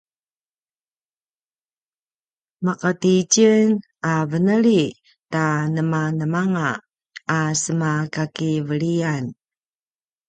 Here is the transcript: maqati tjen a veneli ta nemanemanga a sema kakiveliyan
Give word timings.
maqati 2.63 3.13
tjen 3.33 3.65
a 4.11 4.13
veneli 4.31 4.81
ta 5.33 5.43
nemanemanga 5.73 6.69
a 7.37 7.39
sema 7.61 7.91
kakiveliyan 8.13 9.23